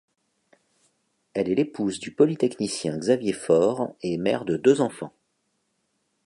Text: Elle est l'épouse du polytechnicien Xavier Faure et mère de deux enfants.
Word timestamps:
Elle 1.35 1.47
est 1.47 1.53
l'épouse 1.53 1.99
du 1.99 2.09
polytechnicien 2.11 2.97
Xavier 2.97 3.33
Faure 3.33 3.93
et 4.01 4.17
mère 4.17 4.45
de 4.45 4.57
deux 4.57 4.81
enfants. 4.81 5.13